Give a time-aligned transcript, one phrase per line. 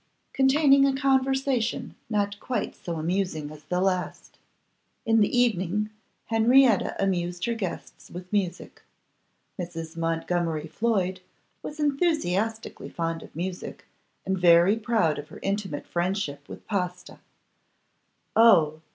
[0.33, 4.39] Containing a Conversation Not Quite so Amusing as the Last.
[5.05, 5.91] IN THE evening
[6.25, 8.81] Henrietta amused her guests with music.
[9.59, 9.95] Mrs.
[9.95, 11.21] Montgomery Floyd
[11.61, 13.85] was enthusiastically fond of music,
[14.25, 17.19] and very proud of her intimate friendship with Pasta.
[18.35, 18.81] 'Oh!